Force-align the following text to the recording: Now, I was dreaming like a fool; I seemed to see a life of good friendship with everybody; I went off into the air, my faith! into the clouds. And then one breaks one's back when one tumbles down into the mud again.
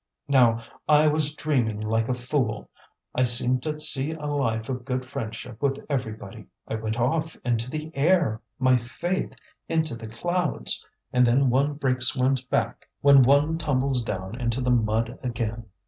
Now, 0.27 0.63
I 0.89 1.07
was 1.07 1.35
dreaming 1.35 1.79
like 1.79 2.09
a 2.09 2.15
fool; 2.15 2.71
I 3.13 3.23
seemed 3.23 3.61
to 3.61 3.79
see 3.79 4.13
a 4.13 4.25
life 4.25 4.67
of 4.67 4.83
good 4.83 5.05
friendship 5.05 5.61
with 5.61 5.77
everybody; 5.91 6.47
I 6.67 6.73
went 6.73 6.99
off 6.99 7.35
into 7.45 7.69
the 7.69 7.91
air, 7.95 8.41
my 8.57 8.77
faith! 8.77 9.35
into 9.69 9.95
the 9.95 10.07
clouds. 10.07 10.83
And 11.13 11.23
then 11.23 11.51
one 11.51 11.75
breaks 11.75 12.15
one's 12.15 12.41
back 12.43 12.89
when 13.01 13.21
one 13.21 13.59
tumbles 13.59 14.01
down 14.01 14.41
into 14.41 14.59
the 14.59 14.71
mud 14.71 15.19
again. 15.21 15.65